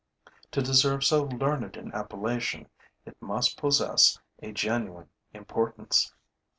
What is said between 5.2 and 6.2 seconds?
importance.